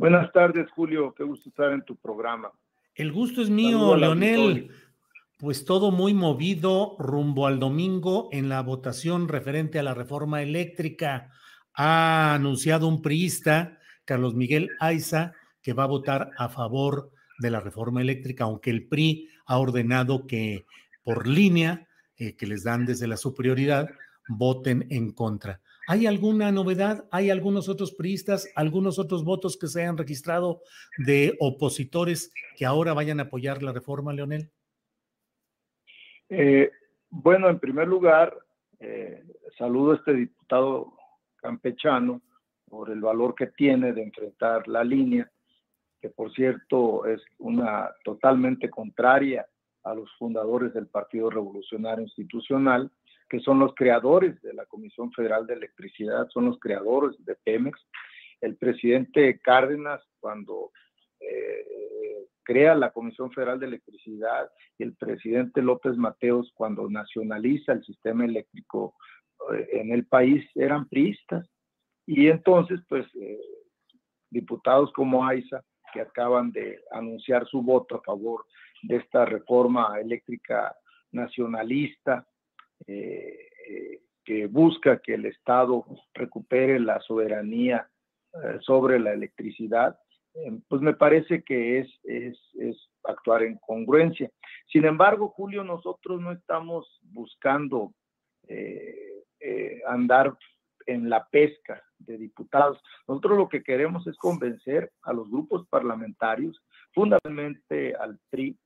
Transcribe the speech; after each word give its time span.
Buenas 0.00 0.32
tardes, 0.32 0.70
Julio. 0.70 1.14
Qué 1.14 1.24
gusto 1.24 1.50
estar 1.50 1.74
en 1.74 1.84
tu 1.84 1.94
programa. 1.94 2.50
El 2.94 3.12
gusto 3.12 3.42
es 3.42 3.50
mío, 3.50 3.94
Leonel. 3.94 4.70
Pues 5.36 5.66
todo 5.66 5.90
muy 5.90 6.14
movido 6.14 6.96
rumbo 6.98 7.46
al 7.46 7.60
domingo 7.60 8.30
en 8.32 8.48
la 8.48 8.62
votación 8.62 9.28
referente 9.28 9.78
a 9.78 9.82
la 9.82 9.92
reforma 9.92 10.40
eléctrica. 10.40 11.30
Ha 11.74 12.32
anunciado 12.32 12.88
un 12.88 13.02
priista, 13.02 13.78
Carlos 14.06 14.34
Miguel 14.34 14.70
Aiza, 14.80 15.34
que 15.60 15.74
va 15.74 15.82
a 15.82 15.88
votar 15.88 16.30
a 16.38 16.48
favor 16.48 17.10
de 17.38 17.50
la 17.50 17.60
reforma 17.60 18.00
eléctrica, 18.00 18.44
aunque 18.44 18.70
el 18.70 18.88
PRI 18.88 19.28
ha 19.44 19.58
ordenado 19.58 20.26
que 20.26 20.64
por 21.02 21.26
línea, 21.26 21.86
eh, 22.16 22.36
que 22.36 22.46
les 22.46 22.64
dan 22.64 22.86
desde 22.86 23.06
la 23.06 23.18
superioridad, 23.18 23.90
voten 24.28 24.86
en 24.88 25.12
contra. 25.12 25.60
¿Hay 25.90 26.06
alguna 26.06 26.52
novedad? 26.52 27.08
¿Hay 27.10 27.30
algunos 27.30 27.68
otros 27.68 27.92
priistas, 27.92 28.48
algunos 28.54 29.00
otros 29.00 29.24
votos 29.24 29.58
que 29.58 29.66
se 29.66 29.82
hayan 29.82 29.98
registrado 29.98 30.62
de 30.98 31.36
opositores 31.40 32.32
que 32.56 32.64
ahora 32.64 32.94
vayan 32.94 33.18
a 33.18 33.24
apoyar 33.24 33.60
la 33.60 33.72
reforma, 33.72 34.12
Leonel? 34.12 34.52
Eh, 36.28 36.70
bueno, 37.08 37.48
en 37.48 37.58
primer 37.58 37.88
lugar, 37.88 38.38
eh, 38.78 39.24
saludo 39.58 39.90
a 39.90 39.96
este 39.96 40.14
diputado 40.14 40.92
campechano 41.34 42.22
por 42.68 42.90
el 42.90 43.00
valor 43.00 43.34
que 43.34 43.48
tiene 43.48 43.92
de 43.92 44.04
enfrentar 44.04 44.68
la 44.68 44.84
línea, 44.84 45.28
que 46.00 46.08
por 46.08 46.32
cierto 46.32 47.04
es 47.04 47.20
una 47.38 47.90
totalmente 48.04 48.70
contraria 48.70 49.44
a 49.82 49.92
los 49.94 50.08
fundadores 50.20 50.72
del 50.72 50.86
Partido 50.86 51.30
Revolucionario 51.30 52.04
Institucional, 52.04 52.92
que 53.30 53.38
son 53.40 53.60
los 53.60 53.74
creadores 53.76 54.42
de 54.42 54.52
la 54.52 54.66
Comisión 54.66 55.12
Federal 55.12 55.46
de 55.46 55.54
Electricidad, 55.54 56.28
son 56.30 56.46
los 56.46 56.58
creadores 56.58 57.14
de 57.24 57.36
Pemex. 57.36 57.80
El 58.40 58.56
presidente 58.56 59.38
Cárdenas, 59.38 60.02
cuando 60.18 60.72
eh, 61.20 62.26
crea 62.42 62.74
la 62.74 62.90
Comisión 62.90 63.30
Federal 63.30 63.60
de 63.60 63.66
Electricidad, 63.66 64.50
y 64.76 64.82
el 64.82 64.96
presidente 64.96 65.62
López 65.62 65.96
Mateos, 65.96 66.50
cuando 66.54 66.90
nacionaliza 66.90 67.72
el 67.72 67.84
sistema 67.84 68.24
eléctrico 68.24 68.96
eh, 69.54 69.68
en 69.74 69.92
el 69.92 70.06
país, 70.06 70.44
eran 70.56 70.88
priistas. 70.88 71.48
Y 72.06 72.26
entonces, 72.26 72.80
pues, 72.88 73.06
eh, 73.14 73.38
diputados 74.28 74.92
como 74.92 75.24
Aiza, 75.24 75.62
que 75.92 76.00
acaban 76.00 76.50
de 76.50 76.80
anunciar 76.90 77.46
su 77.46 77.62
voto 77.62 77.96
a 77.96 78.02
favor 78.02 78.44
de 78.82 78.96
esta 78.96 79.24
reforma 79.24 80.00
eléctrica 80.00 80.74
nacionalista, 81.12 82.26
eh, 82.86 83.48
eh, 83.68 84.00
que 84.24 84.46
busca 84.46 85.00
que 85.00 85.14
el 85.14 85.26
Estado 85.26 85.84
recupere 86.14 86.78
la 86.78 87.00
soberanía 87.00 87.88
eh, 88.32 88.58
sobre 88.60 88.98
la 88.98 89.12
electricidad, 89.12 89.98
pues 90.68 90.80
me 90.80 90.94
parece 90.94 91.42
que 91.42 91.80
es, 91.80 91.88
es, 92.04 92.38
actuar 93.02 93.42
en 93.42 93.58
congruencia. 93.58 94.30
Sin 94.70 94.84
embargo, 94.84 95.28
Julio, 95.28 95.64
nosotros 95.64 96.20
no 96.20 96.30
estamos 96.30 97.00
buscando 97.02 97.92
andar 99.86 100.36
en 100.86 101.10
la 101.10 101.26
pesca 101.28 101.82
de 101.98 102.16
diputados. 102.16 102.80
Nosotros 103.08 103.38
lo 103.38 103.48
que 103.48 103.62
queremos 103.62 104.06
es 104.06 104.16
convencer 104.18 104.92
a 105.02 105.12
los 105.12 105.28
grupos 105.28 105.66
parlamentarios, 105.68 106.62
fundamentalmente 106.92 107.94
al 107.96 108.18
PRI, 108.30 108.56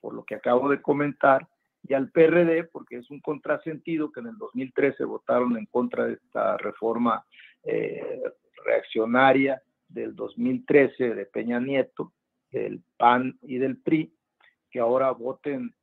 por 0.00 0.14
lo 0.14 0.24
que 0.24 0.34
acabo 0.34 0.68
de 0.68 0.82
comentar, 0.82 1.46
y 1.88 1.94
al 1.94 2.10
PRD, 2.10 2.64
porque 2.64 2.96
es 2.96 3.10
un 3.10 3.20
contrasentido 3.20 4.10
que 4.10 4.20
en 4.20 4.28
el 4.28 4.38
2013 4.38 5.04
votaron 5.04 5.56
en 5.56 5.66
contra 5.66 6.06
de 6.06 6.14
esta 6.14 6.56
reforma 6.56 7.24
eh, 7.62 8.22
reaccionaria 8.64 9.62
del 9.88 10.14
2013 10.14 11.14
de 11.14 11.26
Peña 11.26 11.60
Nieto, 11.60 12.12
del 12.50 12.82
PAN 12.96 13.38
y 13.42 13.58
del 13.58 13.76
PRI, 13.78 14.12
que 14.70 14.80
ahora 14.80 15.10
voten 15.12 15.74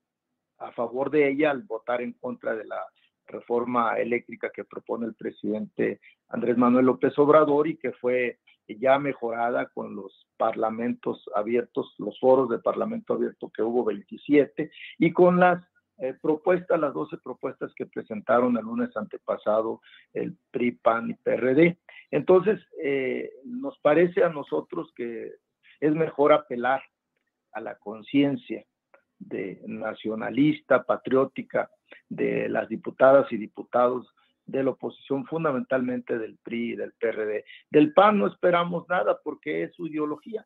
a 0.57 0.71
favor 0.71 1.09
de 1.09 1.29
ella 1.29 1.51
al 1.51 1.63
votar 1.63 2.01
en 2.01 2.13
contra 2.13 2.55
de 2.55 2.65
la 2.65 2.81
reforma 3.27 3.97
eléctrica 3.97 4.49
que 4.49 4.65
propone 4.65 5.05
el 5.05 5.15
presidente 5.15 5.99
Andrés 6.29 6.57
Manuel 6.57 6.85
López 6.85 7.17
Obrador 7.17 7.67
y 7.67 7.77
que 7.77 7.91
fue 7.93 8.39
ya 8.67 8.99
mejorada 8.99 9.67
con 9.67 9.95
los 9.95 10.27
parlamentos 10.37 11.29
abiertos, 11.35 11.93
los 11.97 12.19
foros 12.19 12.49
de 12.49 12.59
parlamento 12.59 13.13
abierto 13.13 13.49
que 13.49 13.61
hubo 13.61 13.83
27 13.83 14.71
y 14.99 15.11
con 15.11 15.39
las 15.39 15.63
eh, 16.03 16.13
propuestas, 16.21 16.77
las 16.81 16.93
12 16.93 17.17
propuestas 17.23 17.73
que 17.75 17.85
presentaron 17.85 18.57
el 18.57 18.65
lunes 18.65 18.89
antepasado 18.97 19.79
el 20.13 20.35
PRI, 20.51 20.71
PAN 20.73 21.11
y 21.11 21.13
PRD. 21.13 21.77
Entonces, 22.11 22.59
eh, 22.83 23.31
nos 23.45 23.79
parece 23.79 24.21
a 24.21 24.27
nosotros 24.27 24.91
que 24.97 25.31
es 25.79 25.95
mejor 25.95 26.33
apelar 26.33 26.83
a 27.53 27.61
la 27.61 27.75
conciencia 27.75 28.65
de 29.17 29.61
nacionalista, 29.65 30.83
patriótica 30.83 31.69
de 32.09 32.49
las 32.49 32.67
diputadas 32.67 33.31
y 33.31 33.37
diputados 33.37 34.13
de 34.45 34.61
la 34.61 34.71
oposición, 34.71 35.25
fundamentalmente 35.25 36.19
del 36.19 36.37
PRI 36.43 36.73
y 36.73 36.75
del 36.75 36.91
PRD. 36.99 37.45
Del 37.69 37.93
PAN 37.93 38.19
no 38.19 38.27
esperamos 38.27 38.89
nada 38.89 39.21
porque 39.23 39.63
es 39.63 39.73
su 39.73 39.87
ideología. 39.87 40.45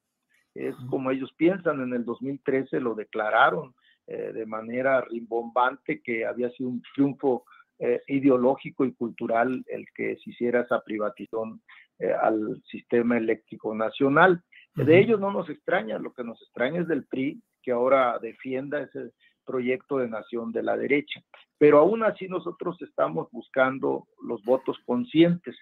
Es 0.54 0.76
como 0.92 1.10
ellos 1.10 1.34
piensan, 1.36 1.82
en 1.82 1.94
el 1.96 2.06
2013 2.06 2.80
lo 2.80 2.94
declararon 2.94 3.74
eh, 4.08 4.32
de 4.34 4.46
manera 4.46 5.02
rimbombante 5.02 6.02
que 6.02 6.26
había 6.26 6.50
sido 6.52 6.70
un 6.70 6.82
triunfo 6.96 7.44
eh, 7.80 8.02
ideológico 8.08 8.86
y 8.86 8.94
cultural 8.94 9.64
el 9.68 9.86
que 9.94 10.16
se 10.18 10.30
hiciera 10.30 10.62
esa 10.62 10.82
privatización 10.82 11.62
eh, 12.00 12.12
al 12.12 12.62
sistema 12.72 13.18
eléctrico 13.18 13.76
nacional. 13.76 14.42
De 14.76 14.98
ellos 15.00 15.20
no 15.20 15.32
nos 15.32 15.50
extraña, 15.50 16.00
lo 16.00 16.14
que 16.14 16.24
nos 16.24 16.42
extraña 16.42 16.82
es 16.82 16.88
del 16.88 17.06
PRI, 17.06 17.42
que 17.62 17.72
ahora 17.72 18.18
defienda 18.20 18.82
ese 18.82 19.12
proyecto 19.46 19.98
de 19.98 20.08
nación 20.08 20.52
de 20.52 20.64
la 20.64 20.78
derecha. 20.78 21.22
Pero 21.58 21.80
aún 21.80 22.04
así 22.04 22.28
nosotros 22.28 22.82
estamos 22.82 23.28
buscando 23.32 24.08
los 24.22 24.44
votos 24.44 24.78
conscientes. 24.86 25.56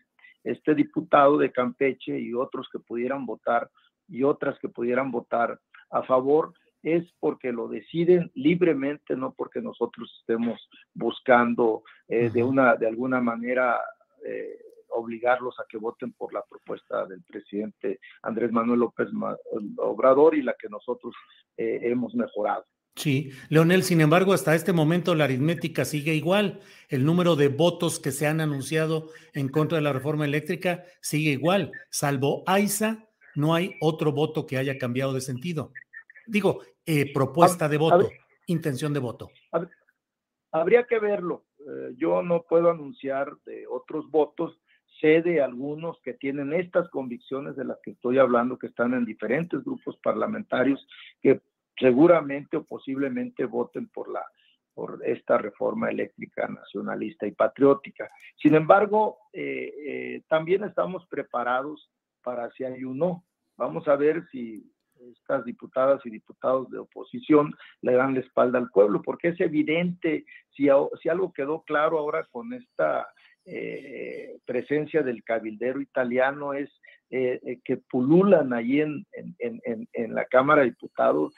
Este 0.43 0.75
diputado 0.75 1.37
de 1.37 1.51
Campeche 1.51 2.19
y 2.19 2.33
otros 2.33 2.67
que 2.71 2.79
pudieran 2.79 3.25
votar 3.25 3.69
y 4.07 4.23
otras 4.23 4.59
que 4.59 4.69
pudieran 4.69 5.11
votar 5.11 5.59
a 5.89 6.03
favor, 6.03 6.53
es 6.85 7.03
porque 7.19 7.51
lo 7.51 7.67
deciden 7.67 8.31
libremente, 8.35 9.15
no 9.15 9.33
porque 9.33 9.59
nosotros 9.59 10.07
estemos 10.19 10.69
buscando 10.93 11.83
eh, 12.07 12.29
de, 12.29 12.43
una, 12.43 12.75
de 12.75 12.87
alguna 12.87 13.19
manera 13.19 13.81
eh, 14.23 14.59
obligarlos 14.89 15.59
a 15.59 15.65
que 15.67 15.79
voten 15.79 16.13
por 16.13 16.31
la 16.31 16.43
propuesta 16.47 17.07
del 17.07 17.23
presidente 17.23 17.99
Andrés 18.21 18.51
Manuel 18.51 18.81
López 18.81 19.07
Obrador 19.77 20.35
y 20.35 20.43
la 20.43 20.53
que 20.53 20.69
nosotros 20.69 21.15
eh, 21.57 21.79
hemos 21.81 22.13
mejorado. 22.13 22.63
Sí, 22.95 23.31
Leonel, 23.49 23.83
sin 23.83 23.99
embargo, 23.99 24.31
hasta 24.31 24.53
este 24.53 24.71
momento 24.71 25.15
la 25.15 25.23
aritmética 25.25 25.85
sigue 25.85 26.13
igual. 26.13 26.61
El 26.87 27.03
número 27.03 27.35
de 27.35 27.47
votos 27.47 27.99
que 27.99 28.11
se 28.11 28.27
han 28.27 28.39
anunciado 28.41 29.09
en 29.33 29.49
contra 29.49 29.79
de 29.79 29.81
la 29.81 29.91
reforma 29.91 30.23
eléctrica 30.23 30.85
sigue 31.01 31.31
igual. 31.31 31.71
Salvo 31.89 32.43
AISA, 32.45 33.09
no 33.33 33.55
hay 33.55 33.73
otro 33.81 34.11
voto 34.11 34.45
que 34.45 34.57
haya 34.57 34.77
cambiado 34.77 35.13
de 35.13 35.21
sentido. 35.21 35.73
Digo, 36.25 36.61
eh, 36.85 37.13
propuesta 37.13 37.67
de 37.67 37.77
voto, 37.77 38.09
intención 38.47 38.93
de 38.93 38.99
voto. 38.99 39.29
Habría 40.51 40.83
que 40.83 40.99
verlo. 40.99 41.45
Eh, 41.59 41.95
yo 41.97 42.21
no 42.21 42.43
puedo 42.43 42.69
anunciar 42.69 43.35
de 43.45 43.67
otros 43.67 44.09
votos. 44.09 44.59
Sé 45.01 45.21
de 45.21 45.41
algunos 45.41 45.99
que 46.01 46.13
tienen 46.13 46.53
estas 46.53 46.89
convicciones 46.89 47.55
de 47.57 47.65
las 47.65 47.77
que 47.83 47.91
estoy 47.91 48.17
hablando, 48.17 48.57
que 48.57 48.67
están 48.67 48.93
en 48.93 49.03
diferentes 49.03 49.63
grupos 49.63 49.97
parlamentarios, 49.97 50.87
que 51.21 51.41
seguramente 51.77 52.57
o 52.57 52.63
posiblemente 52.63 53.45
voten 53.45 53.87
por 53.89 54.09
la 54.09 54.25
por 54.75 55.01
esta 55.05 55.37
reforma 55.37 55.89
eléctrica 55.89 56.47
nacionalista 56.47 57.25
y 57.25 57.31
patriótica. 57.31 58.11
Sin 58.35 58.55
embargo, 58.55 59.17
eh, 59.31 59.73
eh, 59.87 60.23
también 60.27 60.65
estamos 60.65 61.07
preparados 61.07 61.89
para 62.21 62.51
si 62.51 62.65
hay 62.65 62.83
un 62.83 62.97
no. 62.97 63.25
Vamos 63.55 63.87
a 63.87 63.95
ver 63.95 64.27
si 64.31 64.69
estas 65.11 65.45
diputadas 65.45 66.05
y 66.05 66.09
diputados 66.09 66.69
de 66.69 66.79
oposición 66.79 67.53
le 67.81 67.93
dan 67.93 68.13
la 68.13 68.21
espalda 68.21 68.59
al 68.59 68.69
pueblo, 68.69 69.01
porque 69.01 69.29
es 69.29 69.39
evidente, 69.39 70.25
si, 70.55 70.67
si 71.01 71.09
algo 71.09 71.33
quedó 71.33 71.63
claro 71.63 71.99
ahora 71.99 72.25
con 72.31 72.53
esta 72.53 73.07
eh, 73.45 74.39
presencia 74.45 75.03
del 75.03 75.23
cabildero 75.23 75.79
italiano 75.79 76.53
es 76.53 76.69
eh, 77.17 77.39
eh, 77.45 77.59
que 77.63 77.77
pululan 77.77 78.51
ahí 78.51 78.81
en, 78.81 79.05
en, 79.37 80.13
la 80.13 80.25
Cámara 80.25 80.63
de 80.63 80.71
Diputados 80.71 81.33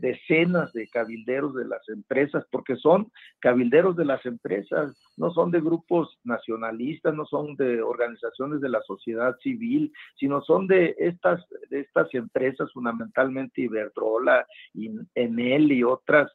decenas 0.00 0.70
de 0.74 0.86
cabilderos 0.88 1.54
de 1.54 1.64
las 1.64 1.88
empresas, 1.88 2.44
porque 2.50 2.76
son 2.76 3.10
cabilderos 3.40 3.96
de 3.96 4.04
las 4.04 4.24
empresas, 4.26 4.94
no 5.16 5.32
son 5.32 5.50
de 5.50 5.62
grupos 5.62 6.18
nacionalistas, 6.24 7.14
no 7.14 7.24
son 7.24 7.56
de 7.56 7.80
organizaciones 7.80 8.60
de 8.60 8.68
la 8.68 8.82
sociedad 8.82 9.34
civil, 9.42 9.90
sino 10.16 10.42
son 10.42 10.66
de 10.66 10.94
estas, 10.98 11.42
de 11.70 11.80
estas 11.80 12.12
empresas, 12.12 12.70
fundamentalmente 12.74 13.62
Iberdrola, 13.62 14.46
y 14.74 14.90
Enel 15.14 15.72
y 15.72 15.84
otras, 15.84 16.30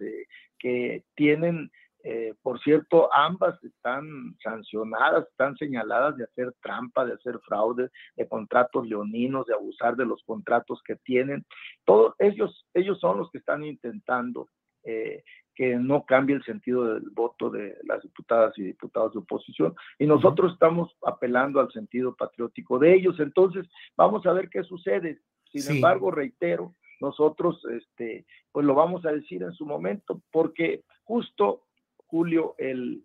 que 0.57 1.03
tienen 1.15 1.69
eh, 2.03 2.33
por 2.41 2.61
cierto, 2.61 3.13
ambas 3.13 3.61
están 3.63 4.35
sancionadas, 4.41 5.27
están 5.27 5.57
señaladas 5.57 6.15
de 6.17 6.23
hacer 6.23 6.53
trampa, 6.61 7.05
de 7.05 7.13
hacer 7.13 7.39
fraude, 7.39 7.89
de 8.15 8.27
contratos 8.27 8.87
leoninos, 8.87 9.45
de 9.45 9.53
abusar 9.53 9.95
de 9.95 10.05
los 10.05 10.23
contratos 10.23 10.81
que 10.85 10.95
tienen. 10.97 11.45
Todos 11.85 12.15
ellos, 12.19 12.65
ellos 12.73 12.99
son 12.99 13.17
los 13.17 13.29
que 13.31 13.39
están 13.39 13.63
intentando 13.65 14.47
eh, 14.83 15.23
que 15.53 15.75
no 15.75 16.05
cambie 16.05 16.37
el 16.37 16.43
sentido 16.45 16.85
del 16.85 17.09
voto 17.09 17.49
de 17.49 17.77
las 17.83 18.01
diputadas 18.01 18.57
y 18.57 18.63
diputados 18.63 19.11
de 19.11 19.19
oposición. 19.19 19.75
Y 19.97 20.05
nosotros 20.07 20.53
estamos 20.53 20.95
apelando 21.05 21.59
al 21.59 21.69
sentido 21.73 22.15
patriótico 22.15 22.79
de 22.79 22.93
ellos. 22.95 23.19
Entonces, 23.19 23.67
vamos 23.97 24.25
a 24.25 24.31
ver 24.31 24.47
qué 24.47 24.63
sucede. 24.63 25.19
Sin 25.51 25.75
embargo, 25.75 26.11
reitero, 26.11 26.75
nosotros, 27.01 27.61
este, 27.71 28.25
pues 28.53 28.65
lo 28.65 28.73
vamos 28.73 29.05
a 29.05 29.11
decir 29.11 29.43
en 29.43 29.51
su 29.51 29.65
momento, 29.65 30.21
porque 30.31 30.83
justo 31.03 31.63
Julio, 32.09 32.55
el, 32.57 33.03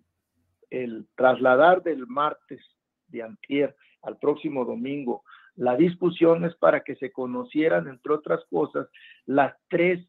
el 0.70 1.06
trasladar 1.14 1.82
del 1.82 2.06
martes 2.06 2.60
de 3.08 3.22
antier 3.22 3.76
al 4.02 4.18
próximo 4.18 4.64
domingo, 4.64 5.22
la 5.56 5.76
discusión 5.76 6.44
es 6.44 6.54
para 6.56 6.80
que 6.80 6.96
se 6.96 7.12
conocieran, 7.12 7.86
entre 7.86 8.12
otras 8.12 8.40
cosas, 8.50 8.88
las 9.26 9.54
tres 9.68 10.04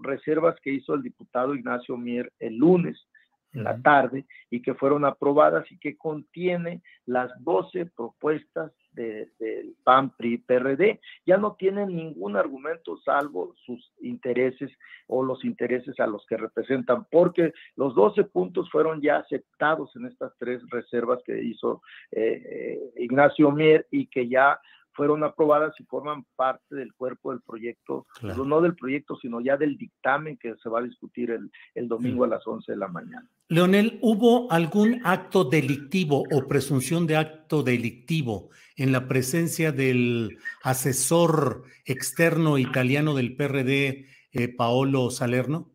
reservas 0.00 0.54
que 0.60 0.70
hizo 0.70 0.94
el 0.94 1.02
diputado 1.02 1.54
Ignacio 1.54 1.96
Mier 1.96 2.32
el 2.38 2.56
lunes 2.56 3.08
en 3.52 3.64
la 3.64 3.80
tarde 3.80 4.26
y 4.50 4.62
que 4.62 4.74
fueron 4.74 5.04
aprobadas 5.04 5.70
y 5.72 5.78
que 5.78 5.96
contiene 5.96 6.82
las 7.06 7.32
12 7.42 7.86
propuestas 7.86 8.72
del 8.94 9.76
PAN, 9.84 10.10
PRI, 10.16 10.38
PRD. 10.38 11.00
Ya 11.26 11.36
no 11.36 11.54
tienen 11.54 11.94
ningún 11.94 12.36
argumento 12.36 12.96
salvo 12.98 13.54
sus 13.66 13.92
intereses 14.00 14.70
o 15.06 15.22
los 15.22 15.44
intereses 15.44 15.98
a 16.00 16.06
los 16.06 16.24
que 16.26 16.36
representan, 16.36 17.06
porque 17.10 17.52
los 17.76 17.94
12 17.94 18.24
puntos 18.24 18.70
fueron 18.70 19.00
ya 19.00 19.18
aceptados 19.18 19.94
en 19.96 20.06
estas 20.06 20.32
tres 20.38 20.62
reservas 20.70 21.20
que 21.24 21.42
hizo 21.42 21.82
eh, 22.12 22.42
eh, 22.44 22.92
Ignacio 22.96 23.50
Mier 23.50 23.86
y 23.90 24.06
que 24.06 24.28
ya 24.28 24.58
fueron 24.94 25.24
aprobadas 25.24 25.74
y 25.78 25.84
forman 25.84 26.24
parte 26.36 26.74
del 26.74 26.94
cuerpo 26.94 27.32
del 27.32 27.40
proyecto, 27.42 28.06
no 28.22 28.60
del 28.60 28.74
proyecto, 28.74 29.16
sino 29.16 29.40
ya 29.40 29.56
del 29.56 29.76
dictamen 29.76 30.36
que 30.36 30.54
se 30.62 30.68
va 30.68 30.80
a 30.80 30.82
discutir 30.82 31.30
el, 31.30 31.50
el 31.74 31.88
domingo 31.88 32.24
a 32.24 32.28
las 32.28 32.46
11 32.46 32.72
de 32.72 32.78
la 32.78 32.88
mañana. 32.88 33.28
Leonel, 33.48 33.98
¿hubo 34.00 34.50
algún 34.50 35.00
acto 35.04 35.44
delictivo 35.44 36.24
o 36.32 36.48
presunción 36.48 37.06
de 37.06 37.16
acto 37.16 37.62
delictivo 37.62 38.50
en 38.76 38.92
la 38.92 39.06
presencia 39.08 39.72
del 39.72 40.38
asesor 40.62 41.64
externo 41.84 42.58
italiano 42.58 43.14
del 43.14 43.36
PRD, 43.36 44.06
eh, 44.32 44.48
Paolo 44.56 45.10
Salerno? 45.10 45.70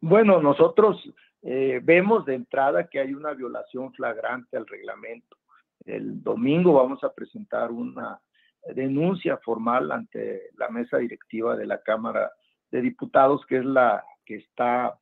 Bueno, 0.00 0.40
nosotros 0.40 1.02
eh, 1.42 1.80
vemos 1.82 2.24
de 2.24 2.34
entrada 2.34 2.88
que 2.88 3.00
hay 3.00 3.14
una 3.14 3.32
violación 3.32 3.92
flagrante 3.92 4.56
al 4.56 4.66
reglamento 4.66 5.36
el 5.88 6.22
domingo 6.22 6.74
vamos 6.74 7.02
a 7.02 7.12
presentar 7.12 7.70
una 7.70 8.20
denuncia 8.74 9.38
formal 9.38 9.90
ante 9.90 10.50
la 10.56 10.68
mesa 10.68 10.98
directiva 10.98 11.56
de 11.56 11.66
la 11.66 11.80
Cámara 11.82 12.30
de 12.70 12.82
Diputados, 12.82 13.44
que 13.46 13.58
es 13.58 13.64
la 13.64 14.04
que 14.24 14.36
está 14.36 14.98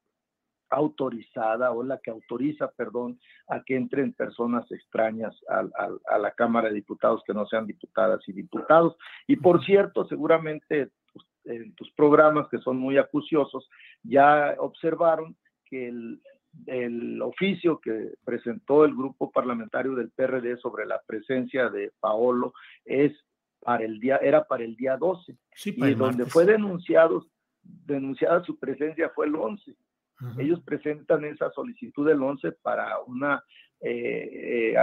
autorizada 0.71 1.71
o 1.73 1.83
la 1.83 1.99
que 1.99 2.11
autoriza, 2.11 2.71
perdón, 2.73 3.19
a 3.49 3.62
que 3.62 3.77
entren 3.77 4.12
personas 4.12 4.71
extrañas 4.71 5.35
a, 5.49 6.19
la 6.19 6.31
Cámara 6.33 6.69
de 6.69 6.75
Diputados 6.75 7.23
que 7.27 7.35
no 7.35 7.47
sean 7.47 7.67
diputadas 7.67 8.21
y 8.29 8.33
diputados. 8.33 8.97
Y 9.27 9.37
por 9.37 9.65
cierto, 9.65 10.06
seguramente 10.06 10.91
pues, 11.12 11.27
en 11.44 11.75
tus 11.75 11.91
programas 11.93 12.49
que 12.49 12.59
son 12.59 12.79
muy 12.79 12.99
acuciosos 12.99 13.69
ya 14.03 14.55
observaron 14.59 15.37
que 15.65 15.88
el, 15.88 16.21
el 16.67 17.20
oficio 17.23 17.81
que 17.81 18.14
presentó 18.25 18.85
el 18.85 18.94
grupo 18.94 19.31
parlamentario 19.31 19.94
del 19.94 20.11
PRD 20.11 20.56
sobre 20.58 20.87
la 20.87 21.00
presencia 21.06 21.69
de 21.69 21.93
Paolo 22.00 22.53
es 22.85 23.12
para 23.61 23.85
el 23.85 23.99
día, 24.00 24.17
era 24.19 24.44
para 24.44 24.64
el 24.64 24.76
día 24.76 24.97
12, 24.97 25.37
y 25.64 25.94
donde 25.94 26.26
fue 26.26 26.44
denunciado, 26.44 27.26
denunciada 27.62 28.44
su 28.44 28.58
presencia 28.58 29.11
fue 29.14 29.26
el 29.26 29.35
11. 29.35 29.76
Ellos 30.38 30.62
presentan 30.64 31.25
esa 31.25 31.50
solicitud 31.50 32.06
del 32.06 32.23
11 32.23 32.53
para 32.62 33.00
una 33.06 33.44
eh, 33.81 34.73
eh, 34.73 34.75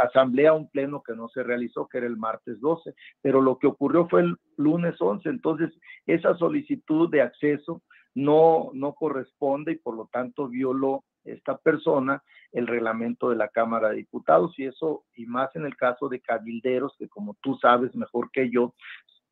asamblea, 0.00 0.52
un 0.52 0.70
pleno 0.70 1.02
que 1.02 1.14
no 1.14 1.28
se 1.28 1.42
realizó, 1.42 1.88
que 1.88 1.98
era 1.98 2.06
el 2.06 2.16
martes 2.16 2.60
12, 2.60 2.94
pero 3.20 3.40
lo 3.40 3.58
que 3.58 3.66
ocurrió 3.66 4.06
fue 4.08 4.20
el 4.20 4.36
lunes 4.56 4.94
11, 5.00 5.28
entonces 5.28 5.74
esa 6.06 6.36
solicitud 6.36 7.10
de 7.10 7.22
acceso 7.22 7.82
no, 8.14 8.70
no 8.72 8.94
corresponde 8.94 9.72
y 9.72 9.76
por 9.76 9.96
lo 9.96 10.08
tanto 10.12 10.48
violó 10.48 11.04
esta 11.26 11.56
persona 11.58 12.22
el 12.52 12.66
reglamento 12.66 13.30
de 13.30 13.36
la 13.36 13.48
Cámara 13.48 13.90
de 13.90 13.96
Diputados 13.96 14.58
y 14.58 14.64
eso, 14.64 15.04
y 15.14 15.26
más 15.26 15.54
en 15.56 15.66
el 15.66 15.76
caso 15.76 16.08
de 16.08 16.20
cabilderos, 16.20 16.94
que 16.98 17.08
como 17.08 17.36
tú 17.42 17.56
sabes 17.60 17.94
mejor 17.94 18.30
que 18.30 18.50
yo, 18.50 18.74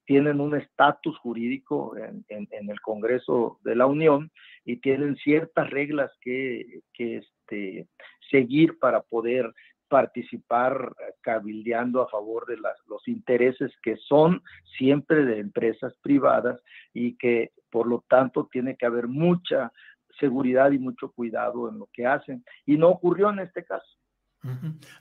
tienen 0.07 0.41
un 0.41 0.55
estatus 0.55 1.17
jurídico 1.19 1.97
en, 1.97 2.49
el 2.51 2.81
Congreso 2.81 3.59
de 3.65 3.75
la 3.75 3.87
Unión 3.87 4.31
y 4.65 4.77
tienen 4.77 5.17
ciertas 5.17 5.71
reglas 5.71 6.11
que, 6.21 6.83
este, 6.99 7.89
seguir 8.31 8.79
para 8.79 9.01
poder 9.01 9.53
participar 9.89 10.95
cabildeando 11.21 12.03
a 12.03 12.09
favor 12.09 12.47
de 12.47 12.57
los 12.57 13.07
intereses 13.07 13.73
que 13.83 13.97
son 13.97 14.43
siempre 14.77 15.25
de 15.25 15.39
empresas 15.39 15.95
privadas 16.03 16.61
y 16.93 17.17
que 17.17 17.53
por 17.71 17.87
lo 17.87 18.05
tanto 18.09 18.49
tiene 18.51 18.77
que 18.77 18.87
haber 18.87 19.09
mucha 19.09 19.73
seguridad 20.19 20.71
y 20.73 20.79
mucho 20.79 21.11
cuidado 21.13 21.69
en 21.69 21.79
lo 21.79 21.89
que 21.93 22.07
hacen. 22.07 22.45
Y 22.67 22.77
no 22.77 22.89
ocurrió 22.89 23.31
en 23.31 23.41
este 23.41 23.65
caso. 23.65 23.87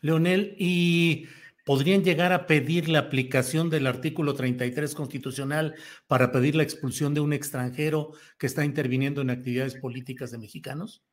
Leonel, 0.02 0.56
¿y 0.58 1.28
podrían 1.66 2.04
llegar 2.04 2.32
a 2.32 2.46
pedir 2.46 2.90
la 2.90 3.00
aplicación 3.00 3.70
del 3.70 3.88
artículo 3.88 4.34
33 4.34 4.96
constitucional 4.96 5.76
para 6.08 6.32
pedir 6.32 6.56
la 6.56 6.64
expulsión 6.64 7.14
de 7.14 7.22
un 7.22 7.34
extranjero 7.34 8.12
que 8.38 8.48
está 8.48 8.66
interviniendo 8.66 9.22
en 9.22 9.30
actividades 9.30 9.76
políticas 9.76 10.32
de 10.32 10.40
mexicanos? 10.40 11.06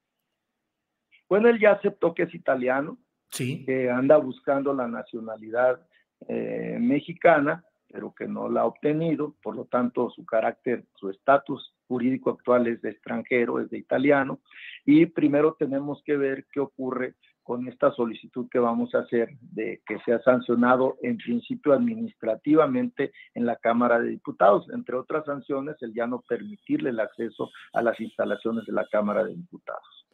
Bueno, 1.29 1.49
él 1.49 1.61
ya 1.61 1.73
aceptó 1.73 2.15
que 2.15 2.25
es 2.25 2.35
italiano, 2.35 2.99
sí. 3.31 3.65
que 3.65 3.89
anda 3.91 4.17
buscando 4.17 4.75
la 4.75 4.89
nacionalidad 4.89 5.87
eh, 6.29 6.77
mexicana, 6.81 7.65
pero 7.89 8.13
que 8.15 8.27
no 8.27 8.49
la 8.49 8.63
ha 8.63 8.67
obtenido, 8.67 9.37
por 9.43 9.55
lo 9.55 9.67
tanto 9.67 10.11
su 10.11 10.25
carácter, 10.25 10.85
su 10.97 11.11
estatus 11.11 11.75
jurídico 11.91 12.31
actual 12.31 12.69
es 12.69 12.81
de 12.83 12.91
extranjero, 12.91 13.59
es 13.59 13.69
de 13.69 13.79
italiano, 13.79 14.39
y 14.87 15.07
primero 15.07 15.57
tenemos 15.59 16.01
que 16.07 16.17
ver 16.17 16.47
qué 16.53 16.61
ocurre 16.61 17.17
con 17.43 17.67
esta 17.67 17.93
solicitud 17.93 18.47
que 18.49 18.61
vamos 18.61 18.95
a 18.95 19.01
hacer 19.01 19.31
de 19.41 19.83
que 19.85 19.99
sea 20.05 20.21
sancionado 20.23 20.99
en 21.03 21.17
principio 21.17 21.73
administrativamente 21.73 23.11
en 23.35 23.45
la 23.45 23.57
Cámara 23.57 23.99
de 23.99 24.11
Diputados, 24.11 24.69
entre 24.73 24.95
otras 24.95 25.25
sanciones, 25.25 25.75
el 25.81 25.93
ya 25.93 26.07
no 26.07 26.23
permitirle 26.29 26.91
el 26.91 27.01
acceso 27.01 27.51
a 27.73 27.83
las 27.83 27.99
instalaciones 27.99 28.67
de 28.67 28.73
la 28.73 28.87
Cámara 28.87 29.25
de 29.25 29.35
Diputados. 29.35 30.07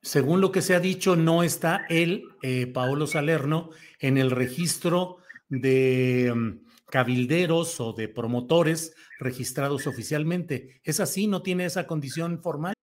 Según 0.00 0.40
lo 0.40 0.52
que 0.52 0.62
se 0.62 0.76
ha 0.76 0.80
dicho, 0.80 1.16
no 1.16 1.42
está 1.42 1.86
él, 1.88 2.22
eh, 2.42 2.68
Paolo 2.68 3.08
Salerno, 3.08 3.70
en 3.98 4.16
el 4.16 4.30
registro 4.30 5.16
de 5.48 6.30
um, 6.32 6.60
cabilderos 6.90 7.80
o 7.80 7.92
de 7.92 8.08
promotores 8.08 8.92
registrados 9.18 9.86
oficialmente. 9.86 10.80
¿Es 10.84 11.00
así? 11.00 11.26
¿No 11.26 11.42
tiene 11.42 11.64
esa 11.64 11.86
condición 11.86 12.40
formal? 12.42 12.74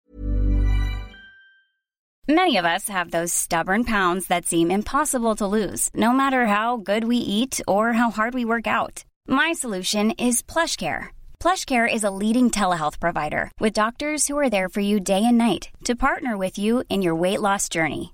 Many 2.27 2.55
of 2.55 2.63
us 2.63 2.87
have 2.87 3.11
those 3.11 3.33
stubborn 3.33 3.83
pounds 3.83 4.27
that 4.27 4.45
seem 4.45 4.71
impossible 4.71 5.35
to 5.35 5.45
lose, 5.45 5.89
no 5.93 6.13
matter 6.13 6.45
how 6.45 6.77
good 6.77 7.03
we 7.03 7.17
eat 7.17 7.59
or 7.67 7.91
how 7.91 8.11
hard 8.11 8.33
we 8.33 8.45
work 8.45 8.65
out. 8.65 9.03
My 9.27 9.51
solution 9.51 10.11
is 10.11 10.41
PlushCare. 10.41 11.07
PlushCare 11.41 11.85
is 11.85 12.05
a 12.05 12.09
leading 12.11 12.49
telehealth 12.49 13.01
provider 13.01 13.51
with 13.59 13.73
doctors 13.73 14.29
who 14.29 14.37
are 14.39 14.49
there 14.49 14.69
for 14.69 14.79
you 14.79 15.01
day 15.01 15.25
and 15.25 15.37
night 15.37 15.67
to 15.83 15.95
partner 15.95 16.37
with 16.37 16.57
you 16.57 16.83
in 16.87 17.01
your 17.01 17.13
weight 17.13 17.41
loss 17.41 17.67
journey. 17.67 18.13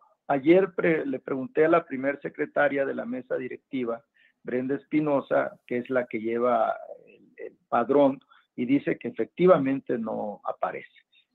Ayer 0.31 0.71
le 1.05 1.19
pregunté 1.19 1.65
a 1.65 1.67
la 1.67 1.83
primer 1.83 2.21
secretaria 2.21 2.85
de 2.85 2.95
la 2.95 3.03
mesa 3.03 3.35
directiva, 3.35 4.01
Brenda 4.43 4.75
Espinosa, 4.75 5.59
que 5.67 5.79
es 5.79 5.89
la 5.89 6.05
que 6.05 6.21
lleva 6.21 6.73
el, 7.35 7.57
padrón, 7.67 8.17
y 8.55 8.65
dice 8.65 8.97
que 8.97 9.09
efectivamente 9.09 9.97
no 9.97 10.39
aparece. 10.45 10.87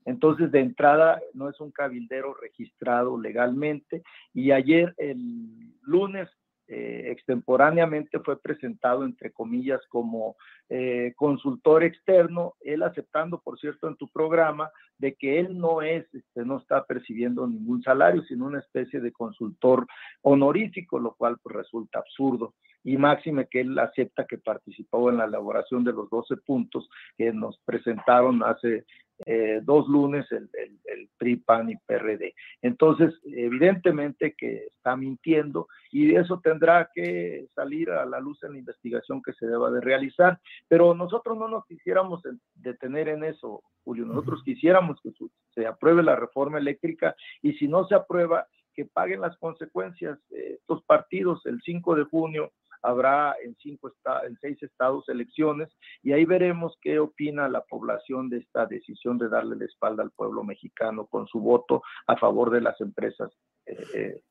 Entonces, 0.05 0.51
de 0.51 0.61
entrada, 0.61 1.21
no 1.35 1.47
es 1.47 1.59
un 1.59 1.69
cabildero 1.69 2.33
registrado 2.41 3.21
legalmente. 3.21 4.01
Y 4.33 4.49
ayer, 4.49 4.95
el 4.97 5.75
lunes, 5.83 6.27
eh, 6.67 7.11
extemporáneamente 7.11 8.19
fue 8.19 8.41
presentado, 8.41 9.05
entre 9.05 9.31
comillas, 9.31 9.79
como 9.87 10.35
eh, 10.69 11.13
consultor 11.15 11.83
externo, 11.83 12.55
él 12.59 12.83
aceptando, 12.83 13.39
por 13.39 13.57
cierto, 13.57 13.87
en 13.87 13.95
tu 13.95 14.09
programa, 14.09 14.69
de 14.97 15.15
que 15.15 15.39
él 15.39 15.57
no 15.57 15.81
es, 15.81 16.05
este, 16.13 16.43
no 16.43 16.57
está 16.57 16.83
percibiendo 16.85 17.47
ningún 17.47 17.81
salario, 17.83 18.21
sino 18.23 18.47
una 18.47 18.59
especie 18.59 18.99
de 18.99 19.11
consultor 19.11 19.87
honorífico, 20.21 20.99
lo 20.99 21.15
cual 21.15 21.37
pues, 21.41 21.55
resulta 21.55 21.99
absurdo. 21.99 22.53
Y 22.87 22.95
máxime 22.95 23.49
que 23.51 23.59
él 23.59 23.77
acepta 23.79 24.25
que 24.25 24.37
participó 24.37 25.09
en 25.09 25.17
la 25.17 25.25
elaboración 25.25 25.83
de 25.83 25.91
los 25.91 26.09
12 26.09 26.37
puntos 26.37 26.89
que 27.17 27.33
nos 27.33 27.59
presentaron 27.65 28.41
hace 28.43 28.85
eh, 29.25 29.59
dos 29.61 29.89
lunes 29.89 30.25
el, 30.31 30.49
el, 30.53 31.09
PRI, 31.17 31.35
PAN 31.35 31.69
y 31.69 31.75
PRD. 31.75 32.33
Entonces, 32.61 33.13
evidentemente 33.25 34.35
que 34.37 34.67
está 34.67 34.95
mintiendo 34.95 35.67
y 35.91 36.15
eso 36.15 36.39
tendrá 36.41 36.89
que 36.95 37.47
salir 37.53 37.89
a 37.89 38.05
la 38.05 38.21
luz 38.21 38.41
en 38.43 38.53
la 38.53 38.59
investigación 38.59 39.21
que 39.21 39.33
se 39.33 39.47
deba 39.47 39.69
de 39.69 39.81
realizar. 39.81 40.39
Pero 40.69 40.93
nosotros 40.93 41.37
no 41.37 41.49
nos 41.49 41.65
quisiéramos 41.65 42.21
detener 42.55 43.09
en 43.09 43.25
eso, 43.25 43.63
Julio. 43.83 44.05
Nosotros 44.05 44.43
quisiéramos 44.45 45.01
que 45.01 45.11
se 45.53 45.67
apruebe 45.67 46.03
la 46.03 46.15
reforma 46.15 46.57
eléctrica 46.57 47.17
y 47.41 47.51
si 47.55 47.67
no 47.67 47.85
se 47.85 47.95
aprueba, 47.95 48.47
que 48.73 48.85
paguen 48.85 49.19
las 49.19 49.35
consecuencias 49.39 50.19
estos 50.29 50.83
partidos 50.83 51.43
el 51.47 51.59
5 51.63 51.95
de 51.95 52.03
junio 52.03 52.53
habrá 52.81 53.35
en, 53.43 53.55
cinco 53.61 53.91
en 54.25 54.37
seis 54.39 54.61
estados 54.61 55.07
elecciones 55.09 55.69
y 56.03 56.13
ahí 56.13 56.25
veremos 56.25 56.77
qué 56.81 56.99
opina 56.99 57.49
la 57.49 57.61
población 57.61 58.29
de 58.29 58.37
esta 58.37 58.65
decisión 58.65 59.17
de 59.17 59.29
darle 59.29 59.55
la 59.55 59.65
espalda 59.65 60.03
al 60.03 60.11
pueblo 60.11 60.43
mexicano 60.43 61.07
con 61.07 61.27
su 61.27 61.39
voto 61.39 61.83
a 62.07 62.17
favor 62.17 62.51
de 62.51 62.61
las 62.61 62.79
empresas 62.81 63.31
eh, 63.65 63.77
eh, 63.93 64.21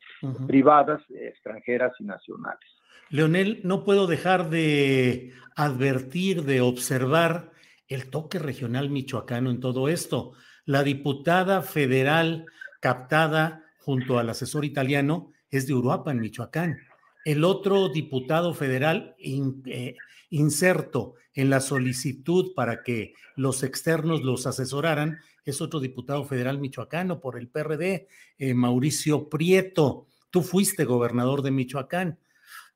privadas, 0.47 1.03
extranjeras 1.11 1.93
y 1.99 2.05
nacionales. 2.05 2.69
Leonel, 3.11 3.61
no 3.63 3.85
puedo 3.85 4.07
dejar 4.07 4.51
de 4.51 5.33
advertir, 5.55 6.43
de 6.43 6.61
observar 6.61 7.53
el 7.89 8.11
toque 8.11 8.39
regional 8.39 8.91
michoacano 8.91 9.51
en 9.51 9.61
todo 9.61 9.89
esto. 9.89 10.33
La 10.65 10.83
diputada 10.83 11.63
federal 11.63 12.47
captada 12.81 13.65
junto 13.79 14.19
al 14.19 14.29
asesor 14.31 14.65
italiano 14.65 15.33
es 15.51 15.67
de 15.67 15.75
Uruapan, 15.75 16.19
Michoacán. 16.19 16.79
El 17.27 17.43
otro 17.43 17.89
diputado 17.89 18.55
federal 18.55 19.17
eh, 19.19 19.97
inserto 20.31 21.15
en 21.35 21.51
la 21.51 21.59
solicitud 21.59 22.55
para 22.55 22.85
que 22.85 23.15
los 23.35 23.65
externos 23.65 24.23
los 24.23 24.47
asesoraran 24.47 25.19
es 25.45 25.61
otro 25.61 25.81
diputado 25.81 26.23
federal 26.23 26.61
michoacano 26.61 27.19
por 27.19 27.37
el 27.37 27.49
PRD, 27.49 28.07
eh, 28.39 28.55
Mauricio 28.55 29.29
Prieto. 29.29 30.07
Tú 30.31 30.43
fuiste 30.43 30.85
gobernador 30.85 31.43
de 31.43 31.51
Michoacán. 31.51 32.21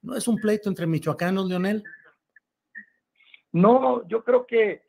¿No 0.03 0.17
es 0.17 0.27
un 0.27 0.35
pleito 0.35 0.69
entre 0.69 0.89
michoacanos, 0.89 1.49
Leonel? 1.49 1.85
No, 3.53 4.05
yo 4.09 4.25
creo 4.25 4.49
que 4.49 4.83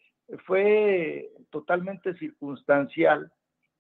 fue 0.48 1.34
totalmente 1.52 2.16
circunstancial 2.16 3.32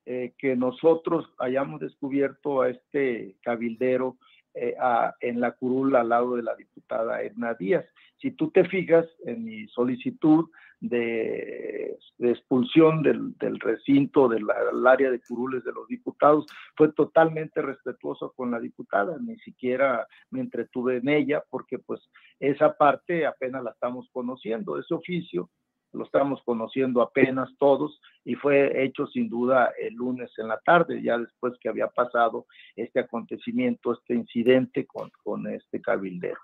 eh, 0.05 0.35
que 0.37 0.55
nosotros 0.55 1.25
hayamos 1.39 1.79
descubierto 1.79 2.61
a 2.61 2.69
este 2.69 3.35
cabildero 3.41 4.19
eh, 4.53 4.75
en 5.21 5.39
la 5.39 5.51
curul 5.53 5.95
al 5.95 6.09
lado 6.09 6.35
de 6.35 6.43
la 6.43 6.55
diputada 6.55 7.21
Edna 7.21 7.53
Díaz. 7.53 7.85
Si 8.17 8.31
tú 8.31 8.51
te 8.51 8.65
fijas 8.65 9.05
en 9.25 9.43
mi 9.43 9.67
solicitud 9.67 10.49
de, 10.81 11.97
expulsión 12.19 13.01
del, 13.01 13.59
recinto 13.59 14.27
del, 14.27 14.45
área 14.85 15.09
de 15.11 15.21
curules 15.21 15.63
de 15.63 15.71
los 15.71 15.87
diputados, 15.87 16.45
fue 16.75 16.91
totalmente 16.91 17.61
respetuoso 17.61 18.33
con 18.35 18.51
la 18.51 18.59
diputada, 18.59 19.17
ni 19.19 19.37
siquiera 19.37 20.07
me 20.31 20.41
entretuve 20.41 20.97
en 20.97 21.09
ella, 21.09 21.43
porque 21.49 21.79
pues 21.79 22.01
esa 22.39 22.75
parte 22.75 23.25
apenas 23.25 23.63
la 23.63 23.71
estamos 23.71 24.09
conociendo, 24.11 24.77
ese 24.77 24.93
oficio 24.93 25.49
lo 25.93 26.05
estamos 26.05 26.41
conociendo 26.43 27.01
apenas 27.01 27.49
todos 27.57 27.99
y 28.23 28.35
fue 28.35 28.83
hecho 28.83 29.07
sin 29.07 29.29
duda 29.29 29.71
el 29.79 29.95
lunes 29.95 30.31
en 30.37 30.47
la 30.47 30.59
tarde, 30.59 31.01
ya 31.01 31.17
después 31.17 31.53
que 31.59 31.69
había 31.69 31.87
pasado 31.87 32.45
este 32.75 32.99
acontecimiento, 32.99 33.93
este 33.93 34.15
incidente 34.15 34.85
con, 34.85 35.11
con 35.23 35.47
este 35.47 35.81
cabildero. 35.81 36.39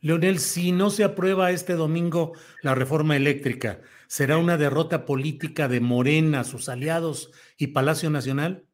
Leonel, 0.00 0.38
si 0.38 0.72
no 0.72 0.90
se 0.90 1.04
aprueba 1.04 1.50
este 1.50 1.74
domingo 1.74 2.32
la 2.62 2.74
reforma 2.74 3.16
eléctrica, 3.16 3.80
¿será 4.06 4.38
una 4.38 4.56
derrota 4.56 5.04
política 5.04 5.68
de 5.68 5.80
Morena, 5.80 6.44
sus 6.44 6.68
aliados 6.68 7.30
y 7.58 7.68
Palacio 7.68 8.10
Nacional? 8.10 8.64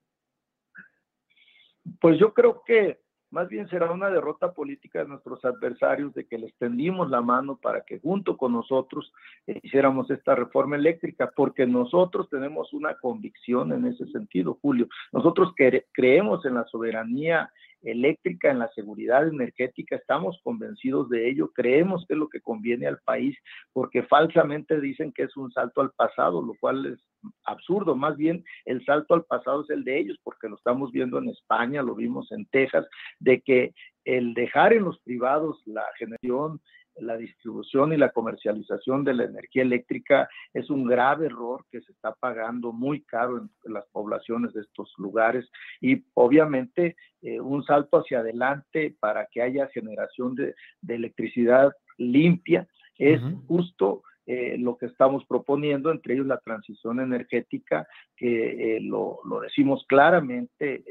Pues 2.01 2.19
yo 2.19 2.33
creo 2.35 2.63
que 2.67 3.01
más 3.31 3.49
bien 3.49 3.69
será 3.69 3.91
una 3.91 4.11
derrota 4.11 4.53
política 4.53 5.01
de 5.01 5.09
nuestros 5.09 5.45
adversarios 5.45 6.15
de 6.15 6.27
que 6.27 6.39
les 6.39 6.55
tendimos 6.57 7.11
la 7.11 7.21
mano 7.21 7.57
para 7.57 7.83
que 7.83 7.99
junto 7.99 8.37
con 8.37 8.53
nosotros 8.53 9.13
hiciéramos 9.47 10.11
esta 10.11 10.35
reforma 10.35 10.77
eléctrica, 10.77 11.31
porque 11.35 11.67
nosotros 11.67 12.29
tenemos 12.31 12.73
una 12.73 12.95
convicción 12.95 13.73
en 13.73 13.87
ese 13.87 14.07
sentido, 14.07 14.59
Julio. 14.63 14.89
Nosotros 15.13 15.53
creemos 15.93 16.45
en 16.47 16.55
la 16.55 16.65
soberanía 16.65 17.51
eléctrica, 17.83 18.51
en 18.51 18.59
la 18.59 18.69
seguridad 18.75 19.29
energética, 19.29 19.97
estamos 19.97 20.41
convencidos 20.43 21.09
de 21.09 21.29
ello, 21.29 21.51
creemos 21.55 22.05
que 22.07 22.15
es 22.15 22.19
lo 22.19 22.29
que 22.29 22.41
conviene 22.41 22.87
al 22.87 22.99
país, 23.05 23.37
porque 23.73 24.03
falsamente 24.03 24.81
dicen 24.81 25.13
que 25.13 25.25
es 25.25 25.37
un 25.37 25.51
salto 25.53 25.81
al 25.81 25.93
pasado, 25.93 26.43
lo 26.43 26.55
cual 26.61 26.87
es 26.87 27.01
absurdo, 27.45 27.97
más 27.97 28.17
bien 28.17 28.45
el 28.65 28.85
salto 28.85 29.15
al 29.15 29.25
pasado 29.25 29.63
es 29.63 29.71
el 29.71 29.85
de 29.85 29.99
ellos, 29.99 30.19
porque 30.23 30.49
lo 30.49 30.57
estamos 30.57 30.93
viendo 30.93 31.19
en 31.19 31.29
España, 31.29 31.83
lo 31.83 31.95
vimos 31.95 32.31
en 32.33 32.47
Texas, 32.47 32.87
de 33.19 33.41
que 33.41 33.73
el 34.05 34.35
dejar 34.35 34.73
en 34.73 34.85
los 34.85 34.99
privados 35.01 35.61
la 35.67 35.85
generación 35.99 36.61
la 37.01 37.17
distribución 37.17 37.93
y 37.93 37.97
la 37.97 38.11
comercialización 38.11 39.05
de 39.05 39.15
la 39.15 39.25
energía 39.25 39.63
eléctrica 39.63 40.29
es 40.53 40.71
un 40.71 40.85
grave 40.85 41.27
error 41.27 41.65
que 41.71 41.81
se 41.81 41.93
está 41.93 42.13
pagando 42.15 42.73
muy 42.73 43.03
caro 43.03 43.39
en, 43.39 43.51
las 43.73 43.87
poblaciones 43.93 44.53
de 44.55 44.63
estos 44.63 44.93
lugares 44.99 45.49
y 45.81 46.05
obviamente 46.15 46.97
eh, 47.23 47.41
un 47.41 47.65
salto 47.65 47.99
hacia 47.99 48.21
adelante 48.21 48.97
para 48.99 49.27
que 49.27 49.43
haya 49.43 49.69
generación 49.69 50.35
de, 50.35 50.55
electricidad 50.87 51.73
limpia 51.99 52.67
es 52.97 53.21
justo 53.47 54.03
eh, 54.31 54.59
lo 54.59 54.77
que 54.77 54.85
estamos 54.85 55.25
proponiendo, 55.25 55.91
entre 55.91 56.13
ellos 56.13 56.27
la 56.27 56.37
transición 56.37 57.01
energética, 57.01 57.89
que 58.15 58.77
eh, 58.77 58.81
lo, 58.83 59.23
decimos 59.41 59.87
claramente 59.89 60.85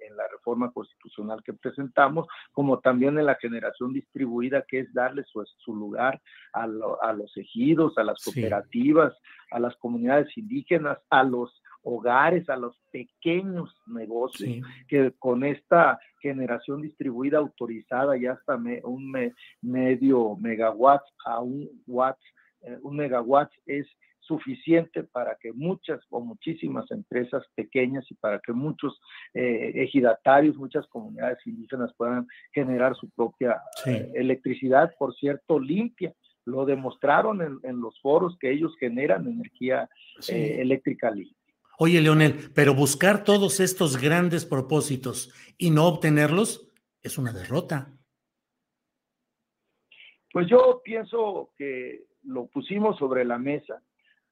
en, 0.00 0.16
la 0.16 0.26
reforma 0.28 0.72
constitucional 0.72 1.42
que 1.42 1.52
presentamos, 1.52 2.26
como 2.50 2.80
también 2.80 3.18
en 3.18 3.26
la 3.26 3.34
generación 3.34 3.92
distribuida, 3.92 4.64
que 4.66 4.80
es 4.80 4.94
darle 4.94 5.22
su, 5.24 5.74
lugar 5.74 6.18
a, 6.54 6.66
los 6.66 7.36
ejidos, 7.36 7.98
a 7.98 8.04
las 8.04 8.24
cooperativas, 8.24 9.12
a 9.50 9.60
las 9.60 9.76
comunidades 9.76 10.34
indígenas, 10.38 10.96
a 11.10 11.24
los 11.24 11.62
hogares, 11.82 12.48
a 12.48 12.56
los 12.56 12.80
pequeños 12.90 13.74
negocios, 13.86 14.64
que 14.88 15.12
con 15.18 15.44
esta 15.44 15.98
generación 16.22 16.80
distribuida 16.80 17.36
autorizada 17.36 18.16
ya 18.16 18.32
hasta 18.32 18.56
un 18.84 19.12
medio 19.60 20.36
megawatt 20.36 21.02
a 21.26 21.40
un 21.40 21.68
watt, 21.86 22.16
eh, 22.18 22.32
un 22.82 22.96
megawatt 22.96 23.50
es 23.66 23.86
suficiente 24.22 25.02
para 25.02 25.36
que 25.40 25.52
muchas 25.52 26.00
o 26.10 26.20
muchísimas 26.20 26.90
empresas 26.90 27.44
pequeñas 27.54 28.04
y 28.10 28.14
para 28.14 28.38
que 28.40 28.52
muchos 28.52 29.00
eh, 29.34 29.72
ejidatarios, 29.74 30.56
muchas 30.56 30.86
comunidades 30.86 31.38
indígenas 31.44 31.92
puedan 31.96 32.26
generar 32.52 32.94
su 32.96 33.10
propia 33.10 33.60
eh, 33.86 34.10
electricidad, 34.14 34.94
por 34.98 35.14
cierto, 35.16 35.58
limpia. 35.58 36.14
Lo 36.44 36.64
demostraron 36.64 37.60
en, 37.62 37.80
los 37.80 38.00
foros 38.00 38.36
que 38.40 38.50
ellos 38.50 38.74
generan 38.78 39.28
energía 39.28 39.88
eh, 40.28 40.56
eléctrica 40.60 41.10
limpia. 41.10 41.36
Oye, 41.78 42.00
Leonel, 42.00 42.50
pero 42.54 42.74
buscar 42.74 43.24
todos 43.24 43.60
estos 43.60 43.96
grandes 43.96 44.44
propósitos 44.44 45.32
y 45.56 45.70
no 45.70 45.86
obtenerlos 45.86 46.68
es 47.00 47.18
una 47.18 47.32
derrota. 47.32 47.92
Pues 50.32 50.48
yo 50.48 50.80
pienso 50.84 51.52
que 51.56 52.06
lo 52.22 52.46
pusimos 52.46 52.98
sobre 52.98 53.24
la 53.24 53.38
mesa 53.38 53.82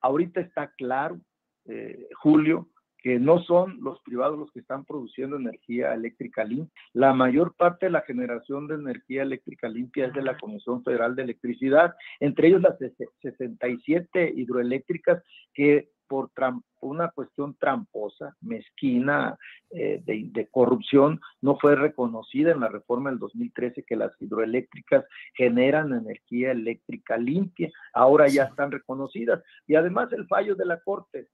Ahorita 0.01 0.41
está 0.41 0.73
claro, 0.77 1.21
eh, 1.67 2.09
Julio, 2.23 2.69
que 2.99 3.19
no 3.19 3.43
son 3.43 3.79
los 3.83 4.01
privados 4.03 4.39
los 4.39 4.51
que 4.53 4.61
están 4.61 4.85
produciendo 4.85 5.37
energía 5.37 5.95
eléctrica 5.95 6.45
limpia. 6.45 6.73
La 6.93 7.15
mayor 7.15 7.55
parte 7.55 7.87
de 7.87 7.93
la 7.93 8.03
generación 8.03 8.67
de 8.67 8.75
energía 8.75 9.23
eléctrica 9.23 9.69
limpia 9.69 10.07
es 10.07 10.13
de 10.13 10.23
la 10.23 10.37
Comisión 10.37 10.83
Federal 10.85 11.17
de 11.17 11.23
Electricidad, 11.23 11.95
entre 12.19 12.49
ellos 12.49 12.63
las 12.63 12.79
67 13.23 14.33
hidroeléctricas 14.37 15.23
que 15.55 15.91
por 16.11 16.33
una 16.81 17.09
cuestión 17.13 17.57
tramposa, 17.57 18.35
mezquina, 18.41 19.39
eh, 19.71 20.03
de, 20.05 20.49
corrupción, 20.51 21.21
no 21.41 21.57
fue 21.57 21.77
reconocida 21.77 22.51
en 22.51 22.59
la 22.59 22.67
reforma 22.67 23.11
del 23.11 23.21
2013 23.21 23.85
que 23.85 23.95
las 23.95 24.11
hidroeléctricas 24.21 25.05
generan 25.35 25.93
energía 25.93 26.51
eléctrica 26.51 27.17
limpia. 27.17 27.71
Ahora 27.95 28.27
ya 28.27 28.43
están 28.43 28.73
reconocidas. 28.73 29.41
Y 29.69 29.77
además 29.77 30.13
el 30.13 30.27
fallo 30.27 30.57
de 30.57 30.67
la 30.67 30.81
Corte. 30.81 31.29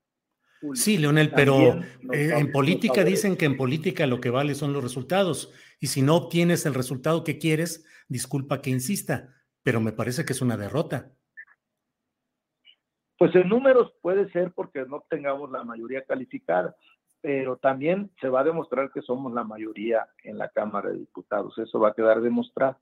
sí, 0.75 0.99
Leonel, 0.99 1.31
pero 1.35 1.81
eh, 2.13 2.35
en 2.37 2.53
política 2.53 3.03
dicen 3.03 3.35
que 3.39 3.47
en 3.47 3.57
política 3.57 4.07
lo 4.07 4.21
que 4.21 4.29
vale 4.29 4.55
son 4.55 4.75
los 4.75 4.83
resultados. 4.83 5.55
Y 5.81 5.87
si 5.87 6.03
no 6.03 6.17
obtienes 6.17 6.67
el 6.67 6.75
resultado 6.75 7.25
que 7.25 7.39
quieres, 7.39 7.87
disculpa 8.09 8.61
que 8.61 8.69
insista, 8.69 9.35
pero 9.63 9.81
me 9.81 9.93
parece 9.93 10.27
que 10.27 10.35
es 10.35 10.43
una 10.43 10.59
derrota. 10.59 11.16
Pues 13.19 13.35
en 13.35 13.49
números 13.49 13.93
puede 14.03 14.31
ser 14.31 14.53
porque 14.53 14.85
no 14.87 15.05
tengamos 15.09 15.51
la 15.51 15.65
mayoría 15.65 16.05
calificada, 16.05 16.77
pero 17.21 17.57
también 17.57 18.11
se 18.21 18.29
va 18.29 18.41
a 18.41 18.45
demostrar 18.45 18.91
que 18.93 19.03
somos 19.03 19.33
la 19.33 19.43
mayoría 19.43 20.07
en 20.23 20.39
la 20.39 20.49
Cámara 20.51 20.91
de 20.91 20.99
Diputados. 20.99 21.57
Eso 21.59 21.81
va 21.81 21.89
a 21.89 21.95
quedar 21.95 22.21
demostrado. 22.21 22.79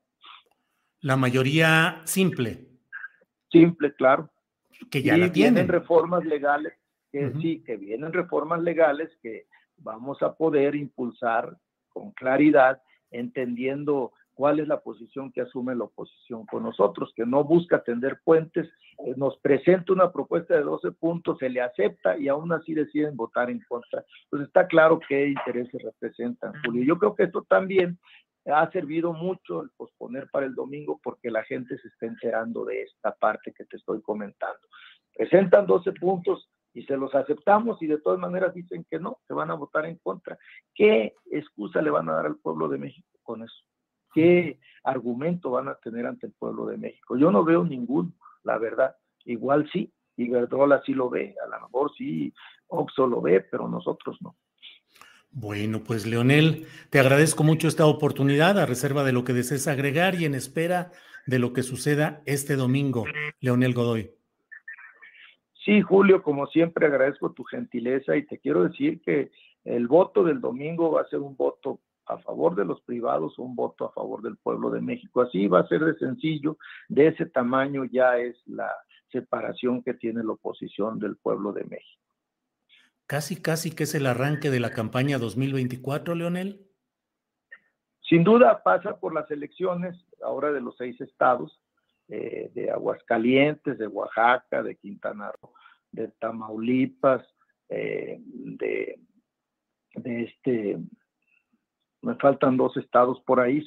La 1.01 1.15
mayoría 1.15 2.01
simple. 2.03 2.67
Simple, 3.49 3.93
claro. 3.93 4.29
Que 4.91 5.01
ya 5.01 5.17
la 5.17 5.31
tienen. 5.31 5.53
Vienen 5.53 5.67
reformas 5.69 6.25
legales, 6.25 6.73
que 7.11 7.31
sí, 7.41 7.63
que 7.63 7.77
vienen 7.77 8.11
reformas 8.11 8.61
legales 8.61 9.09
que 9.21 9.47
vamos 9.77 10.21
a 10.21 10.33
poder 10.33 10.75
impulsar 10.75 11.57
con 11.89 12.11
claridad, 12.11 12.81
entendiendo 13.11 14.11
cuál 14.35 14.59
es 14.59 14.67
la 14.67 14.81
posición 14.81 15.31
que 15.31 15.41
asume 15.41 15.73
la 15.75 15.85
oposición 15.85 16.45
con 16.45 16.63
nosotros, 16.63 17.11
que 17.15 17.25
no 17.25 17.43
busca 17.43 17.81
tender 17.81 18.19
puentes, 18.23 18.67
eh, 18.99 19.13
nos 19.15 19.37
presenta 19.39 19.93
una 19.93 20.11
propuesta 20.11 20.55
de 20.55 20.61
12 20.61 20.91
puntos, 20.91 21.39
se 21.39 21.49
le 21.49 21.61
acepta 21.61 22.17
y 22.17 22.27
aún 22.27 22.51
así 22.51 22.73
deciden 22.73 23.15
votar 23.15 23.49
en 23.49 23.61
contra. 23.67 24.03
Pues 24.29 24.43
está 24.43 24.67
claro 24.67 24.99
qué 25.07 25.29
intereses 25.29 25.81
representan, 25.81 26.53
Julio. 26.63 26.83
Yo 26.83 26.99
creo 26.99 27.15
que 27.15 27.23
esto 27.23 27.43
también 27.49 27.97
ha 28.45 28.69
servido 28.71 29.13
mucho 29.13 29.63
el 29.63 29.69
posponer 29.75 30.29
para 30.29 30.45
el 30.45 30.53
domingo 30.53 30.99
porque 31.01 31.31
la 31.31 31.43
gente 31.43 31.77
se 31.79 31.87
está 31.87 32.05
enterando 32.05 32.65
de 32.65 32.83
esta 32.83 33.15
parte 33.15 33.53
que 33.53 33.65
te 33.65 33.77
estoy 33.77 34.01
comentando. 34.01 34.59
Presentan 35.15 35.65
12 35.65 35.93
puntos 35.93 36.49
y 36.73 36.83
se 36.83 36.97
los 36.97 37.15
aceptamos 37.15 37.81
y 37.81 37.87
de 37.87 37.99
todas 37.99 38.19
maneras 38.19 38.53
dicen 38.53 38.85
que 38.89 38.99
no, 38.99 39.19
que 39.27 39.33
van 39.33 39.49
a 39.49 39.55
votar 39.55 39.85
en 39.85 39.97
contra. 39.97 40.37
¿Qué 40.73 41.15
excusa 41.31 41.81
le 41.81 41.89
van 41.89 42.09
a 42.09 42.15
dar 42.15 42.25
al 42.25 42.37
pueblo 42.37 42.67
de 42.67 42.77
México 42.77 43.07
con 43.23 43.43
eso? 43.43 43.63
¿Qué 44.15 44.59
argumento 44.85 45.51
van 45.51 45.67
a 45.67 45.75
tener 45.75 46.05
ante 46.05 46.27
el 46.27 46.31
pueblo 46.31 46.65
de 46.67 46.77
México? 46.77 47.17
Yo 47.17 47.31
no 47.31 47.43
veo 47.43 47.65
ninguno, 47.65 48.13
la 48.43 48.57
verdad. 48.57 48.95
Igual 49.25 49.69
sí, 49.73 49.91
Iberdrola 50.15 50.81
sí 50.85 50.93
lo 50.93 51.09
ve, 51.09 51.35
a 51.45 51.49
lo 51.49 51.65
mejor 51.65 51.91
sí, 51.97 52.33
Oxo 52.67 53.07
lo 53.07 53.21
ve, 53.21 53.41
pero 53.41 53.67
nosotros 53.67 54.17
no. 54.21 54.37
Bueno, 55.31 55.81
pues 55.85 56.07
Leonel, 56.07 56.65
te 56.89 56.99
agradezco 56.99 57.43
mucho 57.43 57.67
esta 57.67 57.85
oportunidad 57.85 58.57
a 58.57 58.65
reserva 58.65 59.03
de 59.03 59.11
lo 59.11 59.25
que 59.25 59.33
desees 59.33 59.67
agregar 59.67 60.15
y 60.15 60.23
en 60.23 60.33
espera 60.33 60.91
de 61.27 61.39
lo 61.39 61.51
que 61.51 61.61
suceda 61.61 62.21
este 62.25 62.55
domingo. 62.55 63.03
Leonel 63.41 63.73
Godoy. 63.73 64.11
Sí, 65.65 65.81
Julio, 65.81 66.23
como 66.23 66.47
siempre 66.47 66.85
agradezco 66.85 67.33
tu 67.33 67.43
gentileza 67.43 68.15
y 68.15 68.25
te 68.25 68.37
quiero 68.37 68.63
decir 68.63 69.01
que 69.01 69.31
el 69.65 69.87
voto 69.87 70.23
del 70.23 70.39
domingo 70.39 70.91
va 70.91 71.01
a 71.01 71.09
ser 71.09 71.19
un 71.19 71.35
voto 71.35 71.81
a 72.07 72.17
favor 72.19 72.55
de 72.55 72.65
los 72.65 72.81
privados, 72.81 73.39
un 73.39 73.55
voto 73.55 73.85
a 73.85 73.91
favor 73.91 74.21
del 74.21 74.37
pueblo 74.37 74.69
de 74.69 74.81
México. 74.81 75.21
Así 75.21 75.47
va 75.47 75.61
a 75.61 75.67
ser 75.67 75.83
de 75.83 75.97
sencillo, 75.97 76.57
de 76.87 77.07
ese 77.07 77.25
tamaño 77.25 77.85
ya 77.85 78.17
es 78.17 78.35
la 78.45 78.71
separación 79.11 79.81
que 79.83 79.93
tiene 79.93 80.23
la 80.23 80.33
oposición 80.33 80.99
del 80.99 81.17
pueblo 81.17 81.51
de 81.53 81.63
México. 81.63 82.01
Casi, 83.07 83.41
casi 83.41 83.71
que 83.71 83.83
es 83.83 83.95
el 83.95 84.07
arranque 84.07 84.49
de 84.49 84.59
la 84.59 84.71
campaña 84.71 85.19
2024, 85.19 86.15
Leonel. 86.15 86.65
Sin 88.01 88.23
duda 88.23 88.63
pasa 88.63 88.99
por 88.99 89.13
las 89.13 89.29
elecciones 89.31 89.95
ahora 90.23 90.51
de 90.51 90.61
los 90.61 90.75
seis 90.77 90.99
estados, 91.01 91.59
eh, 92.07 92.51
de 92.53 92.69
Aguascalientes, 92.69 93.77
de 93.77 93.87
Oaxaca, 93.87 94.61
de 94.61 94.75
Quintana 94.75 95.31
Roo, 95.41 95.53
de 95.91 96.09
Tamaulipas, 96.19 97.25
eh, 97.69 98.19
de, 98.19 98.99
de 99.95 100.23
este 100.23 100.77
me 102.05 102.15
faltan 102.15 102.55
dos 102.55 102.77
estados 102.77 103.19
por 103.25 103.39
ahí, 103.39 103.65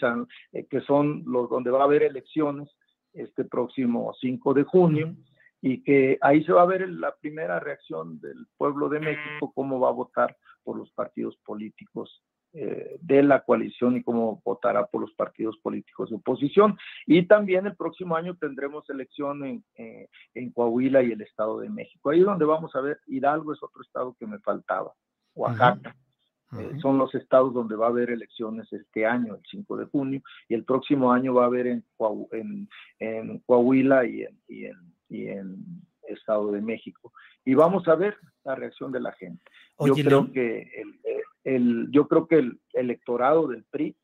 eh, 0.52 0.66
que 0.70 0.80
son 0.82 1.24
los 1.26 1.50
donde 1.50 1.70
va 1.70 1.80
a 1.80 1.84
haber 1.84 2.04
elecciones 2.04 2.68
este 3.12 3.44
próximo 3.44 4.14
5 4.20 4.54
de 4.54 4.62
junio, 4.62 5.16
y 5.60 5.82
que 5.82 6.18
ahí 6.20 6.44
se 6.44 6.52
va 6.52 6.62
a 6.62 6.66
ver 6.66 6.88
la 6.88 7.14
primera 7.16 7.58
reacción 7.58 8.20
del 8.20 8.46
pueblo 8.56 8.88
de 8.88 9.00
México, 9.00 9.52
cómo 9.54 9.80
va 9.80 9.88
a 9.88 9.92
votar 9.92 10.36
por 10.62 10.76
los 10.76 10.90
partidos 10.92 11.36
políticos 11.44 12.22
eh, 12.52 12.96
de 13.02 13.22
la 13.24 13.40
coalición 13.42 13.96
y 13.96 14.04
cómo 14.04 14.40
votará 14.44 14.86
por 14.86 15.00
los 15.00 15.12
partidos 15.14 15.58
políticos 15.58 16.10
de 16.10 16.16
oposición. 16.16 16.78
Y 17.06 17.26
también 17.26 17.66
el 17.66 17.74
próximo 17.74 18.14
año 18.14 18.36
tendremos 18.36 18.88
elección 18.88 19.44
en, 19.44 19.64
eh, 19.74 20.08
en 20.34 20.52
Coahuila 20.52 21.02
y 21.02 21.10
el 21.10 21.20
Estado 21.22 21.58
de 21.58 21.70
México. 21.70 22.10
Ahí 22.10 22.20
es 22.20 22.24
donde 22.24 22.44
vamos 22.44 22.74
a 22.76 22.80
ver, 22.80 23.00
Hidalgo 23.08 23.52
es 23.52 23.62
otro 23.62 23.82
estado 23.82 24.14
que 24.18 24.28
me 24.28 24.38
faltaba, 24.38 24.92
Oaxaca. 25.34 25.96
Eh, 26.56 26.78
son 26.80 26.96
los 26.96 27.14
estados 27.14 27.52
donde 27.52 27.76
va 27.76 27.86
a 27.86 27.90
haber 27.90 28.10
elecciones 28.10 28.72
este 28.72 29.04
año, 29.04 29.34
el 29.34 29.42
5 29.50 29.76
de 29.76 29.84
junio, 29.86 30.22
y 30.48 30.54
el 30.54 30.64
próximo 30.64 31.12
año 31.12 31.34
va 31.34 31.44
a 31.44 31.46
haber 31.46 31.66
en, 31.66 31.84
en, 32.98 33.38
Coahuila 33.40 34.06
y 34.06 34.22
en, 34.22 34.40
y 34.48 34.64
en, 34.64 34.76
y 35.10 35.26
en 35.28 35.82
Estado 36.06 36.50
de 36.52 36.62
México. 36.62 37.12
Y 37.44 37.54
vamos 37.54 37.86
a 37.88 37.94
ver 37.96 38.16
la 38.44 38.54
reacción 38.54 38.92
de 38.92 39.00
la 39.00 39.12
gente. 39.12 39.42
yo, 39.78 39.94
creo 39.94 40.32
que 40.32 40.70
el, 40.74 41.00
el, 41.44 41.88
yo 41.90 42.08
creo 42.08 42.26
que 42.26 42.36
el 42.36 42.60
electorado 42.72 43.48
del 43.48 43.64
PRI 43.64 43.94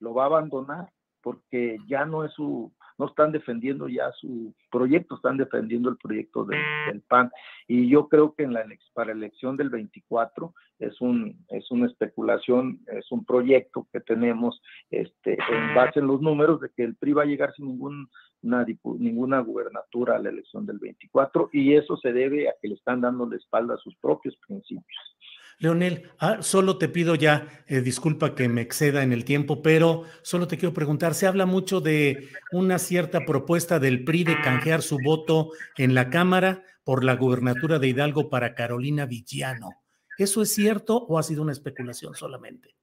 lo 0.00 0.12
va 0.12 0.24
a 0.24 0.26
abandonar 0.26 0.90
porque 1.22 1.78
ya 1.86 2.04
no 2.04 2.22
es 2.24 2.32
su, 2.32 2.70
no 2.98 3.06
están 3.06 3.32
defendiendo 3.32 3.88
ya 3.88 4.12
su 4.12 4.54
proyecto, 4.70 5.16
están 5.16 5.36
defendiendo 5.36 5.90
el 5.90 5.96
proyecto 5.96 6.44
del, 6.44 7.02
PAN. 7.08 7.30
Y 7.66 7.88
yo 7.88 8.08
creo 8.08 8.34
que 8.34 8.44
en 8.44 8.52
la 8.52 8.64
para 8.92 9.08
la 9.08 9.12
elección 9.12 9.56
del 9.56 9.70
24 9.70 10.54
es 10.78 11.00
un 11.00 11.44
es 11.48 11.70
una 11.70 11.86
especulación, 11.86 12.80
es 12.86 13.10
un 13.10 13.24
proyecto 13.24 13.86
que 13.92 14.00
tenemos 14.00 14.60
este 14.90 15.34
en 15.34 15.74
base 15.74 16.00
en 16.00 16.06
los 16.06 16.20
números 16.20 16.60
de 16.60 16.70
que 16.76 16.84
el 16.84 16.96
PRI 16.96 17.12
va 17.12 17.22
a 17.22 17.26
llegar 17.26 17.52
sin 17.54 17.66
ningún 17.66 18.08
ninguna 18.42 19.40
gubernatura 19.40 20.16
a 20.16 20.18
la 20.18 20.28
elección 20.28 20.66
del 20.66 20.78
24 20.78 21.50
y 21.52 21.74
eso 21.74 21.96
se 21.96 22.12
debe 22.12 22.48
a 22.48 22.54
que 22.60 22.68
le 22.68 22.74
están 22.74 23.00
dando 23.00 23.26
la 23.26 23.36
espalda 23.36 23.74
a 23.74 23.78
sus 23.78 23.96
propios 23.96 24.36
principios. 24.46 25.16
Leonel, 25.58 26.10
ah, 26.18 26.38
solo 26.40 26.78
te 26.78 26.88
pido 26.88 27.14
ya, 27.14 27.48
eh, 27.66 27.80
disculpa 27.80 28.34
que 28.34 28.48
me 28.48 28.60
exceda 28.60 29.02
en 29.02 29.12
el 29.12 29.24
tiempo, 29.24 29.62
pero 29.62 30.04
solo 30.22 30.46
te 30.46 30.58
quiero 30.58 30.74
preguntar, 30.74 31.14
se 31.14 31.26
habla 31.26 31.46
mucho 31.46 31.80
de 31.80 32.28
una 32.52 32.78
cierta 32.78 33.24
propuesta 33.24 33.78
del 33.78 34.04
PRI 34.04 34.24
de 34.24 34.40
canjear 34.40 34.82
su 34.82 34.98
voto 35.02 35.50
en 35.76 35.94
la 35.94 36.10
Cámara 36.10 36.62
por 36.84 37.04
la 37.04 37.16
gubernatura 37.16 37.78
de 37.78 37.88
Hidalgo 37.88 38.28
para 38.28 38.54
Carolina 38.54 39.06
Villano. 39.06 39.70
¿Eso 40.18 40.42
es 40.42 40.52
cierto 40.54 40.96
o 40.96 41.18
ha 41.18 41.22
sido 41.22 41.42
una 41.42 41.52
especulación 41.52 42.14
solamente? 42.14 42.74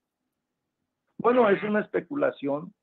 Bueno, 1.18 1.50
es 1.50 1.62
una 1.64 1.82
especulación 1.82 2.74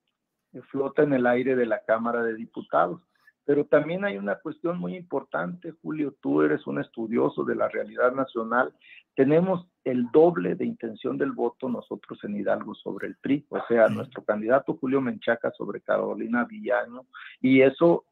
que 0.52 0.62
flota 0.62 1.02
en 1.02 1.12
el 1.12 1.26
aire 1.26 1.56
de 1.56 1.66
la 1.66 1.82
Cámara 1.84 2.22
de 2.22 2.34
Diputados. 2.34 3.02
Pero 3.48 3.64
también 3.64 4.04
hay 4.04 4.18
una 4.18 4.34
cuestión 4.34 4.78
muy 4.78 4.94
importante, 4.94 5.72
Julio, 5.80 6.14
tú 6.20 6.42
eres 6.42 6.66
un 6.66 6.80
estudioso 6.80 7.44
de 7.44 7.54
la 7.54 7.66
realidad 7.66 8.12
nacional. 8.12 8.74
Tenemos 9.14 9.66
el 9.84 10.10
doble 10.12 10.54
de 10.54 10.66
intención 10.66 11.16
del 11.16 11.32
voto 11.32 11.66
nosotros 11.66 12.22
en 12.24 12.36
Hidalgo 12.36 12.74
sobre 12.74 13.06
el 13.06 13.16
PRI, 13.16 13.46
o 13.48 13.58
sea, 13.66 13.88
nuestro 13.88 14.22
candidato 14.22 14.76
Julio 14.78 15.00
Menchaca 15.00 15.50
sobre 15.52 15.80
Carolina 15.80 16.44
Villano, 16.44 17.06
y 17.40 17.62
eso, 17.62 18.04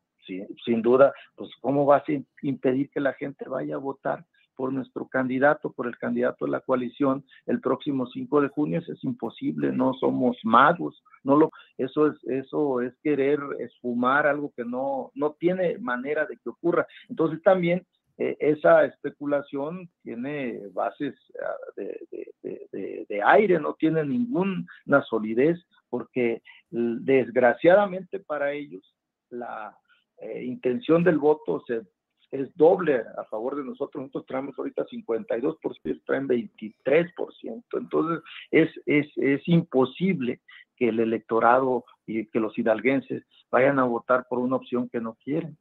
sin 0.65 0.81
duda, 0.81 1.13
pues 1.35 1.51
¿cómo 1.61 1.85
vas 1.85 2.05
a 2.09 2.13
impedir 2.41 2.89
que 2.89 3.01
la 3.01 3.13
gente 3.13 3.47
vaya 3.47 3.75
a 3.75 3.79
votar? 3.79 4.25
Por 4.57 4.73
nuestro 4.73 5.07
candidato, 5.07 5.73
por 5.73 5.87
el 5.87 5.97
candidato 5.99 6.47
de 6.47 6.51
la 6.51 6.61
coalición 6.61 7.25
el 7.47 7.61
próximo 7.61 8.07
5 8.07 8.41
de 8.41 8.49
junio, 8.49 8.81
es 8.81 9.05
imposible, 9.05 9.71
no 9.73 9.95
somos 9.95 10.37
magos, 10.43 11.03
no 11.23 11.37
lo, 11.37 11.51
eso 11.79 12.09
es, 12.09 12.25
eso 12.25 12.81
es 12.81 12.95
querer 13.03 13.39
esfumar 13.61 14.27
algo 14.27 14.53
que 14.57 14.65
no, 14.65 15.11
no 15.15 15.33
tiene 15.39 15.79
manera 15.79 16.27
de 16.27 16.37
que 16.37 16.49
ocurra. 16.49 16.87
Entonces 17.09 17.43
también 17.43 17.87
eh, 18.19 18.37
esa 18.41 18.85
especulación 18.87 19.91
tiene 20.03 20.61
bases 20.73 21.15
ah, 21.43 21.55
de, 21.77 23.23
aire, 23.25 23.59
no 23.59 23.75
tiene 23.75 24.05
ninguna 24.05 25.03
solidez, 25.09 25.59
porque 25.89 26.43
desgraciadamente 26.71 28.21
para 28.21 28.53
ellos 28.53 28.95
la 29.31 29.77
eh, 30.19 30.45
intención 30.45 31.03
del 31.03 31.19
voto 31.19 31.63
se 31.67 31.83
es 32.31 32.55
doble 32.57 33.03
a 33.17 33.25
favor 33.25 33.57
de 33.57 33.65
nosotros. 33.65 34.03
Nosotros 34.03 34.27
traemos 34.27 34.59
ahorita 34.59 34.87
52%, 34.87 36.03
traen 36.05 36.29
23%. 36.29 37.65
Entonces, 37.73 38.25
es, 38.51 38.71
es, 38.87 39.07
es 39.17 39.47
imposible 39.49 40.41
que 40.77 40.89
el 40.89 41.01
electorado 41.01 41.85
y 42.07 42.27
que 42.27 42.41
los 42.41 42.57
hidalguenses 42.59 43.25
vayan 43.51 43.79
a 43.79 43.85
votar 43.85 44.27
por 44.29 44.39
una 44.39 44.57
opción 44.57 44.89
que 44.89 45.01
no 45.01 45.17
quieren. 45.23 45.57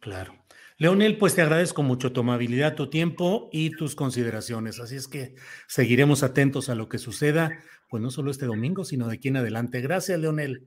Claro. 0.00 0.32
Leonel, 0.78 1.18
pues 1.18 1.34
te 1.34 1.42
agradezco 1.42 1.82
mucho 1.82 2.10
tu 2.10 2.20
amabilidad, 2.20 2.74
tu 2.74 2.88
tiempo 2.88 3.50
y 3.52 3.70
tus 3.70 3.94
consideraciones. 3.94 4.80
Así 4.80 4.96
es 4.96 5.08
que 5.08 5.34
seguiremos 5.68 6.22
atentos 6.22 6.70
a 6.70 6.74
lo 6.74 6.88
que 6.88 6.96
suceda, 6.96 7.50
pues 7.90 8.02
no 8.02 8.10
solo 8.10 8.30
este 8.30 8.46
domingo, 8.46 8.84
sino 8.84 9.06
de 9.08 9.16
aquí 9.16 9.28
en 9.28 9.36
adelante. 9.36 9.82
Gracias, 9.82 10.18
Leonel. 10.18 10.66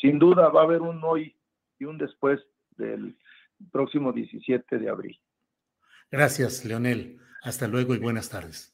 Sin 0.00 0.18
duda 0.18 0.48
va 0.48 0.62
a 0.62 0.64
haber 0.64 0.82
un 0.82 1.00
hoy 1.04 1.36
y 1.78 1.84
un 1.84 1.96
después 1.96 2.40
del 2.76 3.16
próximo 3.70 4.12
17 4.12 4.78
de 4.78 4.88
abril. 4.88 5.20
Gracias, 6.10 6.64
Leonel. 6.64 7.18
Hasta 7.42 7.66
luego 7.66 7.94
y 7.94 7.98
buenas 7.98 8.28
tardes. 8.28 8.72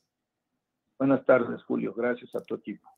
Buenas 0.99 1.25
tardes, 1.25 1.63
Julio. 1.65 1.95
Gracias 1.95 2.35
a 2.35 2.41
tu 2.41 2.55
equipo. 2.55 2.89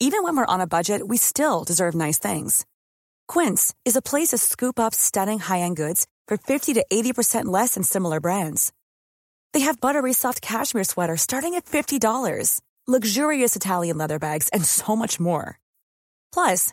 Even 0.00 0.22
when 0.22 0.36
we're 0.36 0.46
on 0.46 0.60
a 0.60 0.66
budget, 0.66 1.08
we 1.08 1.16
still 1.16 1.64
deserve 1.64 1.94
nice 1.94 2.18
things. 2.20 2.64
Quince 3.26 3.74
is 3.84 3.96
a 3.96 4.02
place 4.02 4.28
to 4.28 4.38
scoop 4.38 4.78
up 4.78 4.94
stunning 4.94 5.40
high-end 5.40 5.76
goods 5.76 6.06
for 6.28 6.36
50 6.36 6.74
to 6.74 6.84
80% 6.90 7.46
less 7.46 7.74
than 7.74 7.82
similar 7.82 8.20
brands. 8.20 8.72
They 9.52 9.60
have 9.60 9.80
buttery 9.80 10.12
soft 10.12 10.40
cashmere 10.40 10.84
sweaters 10.84 11.22
starting 11.22 11.54
at 11.54 11.64
$50, 11.64 12.60
luxurious 12.86 13.56
Italian 13.56 13.98
leather 13.98 14.18
bags, 14.18 14.48
and 14.50 14.64
so 14.64 14.94
much 14.94 15.18
more. 15.18 15.58
Plus, 16.32 16.72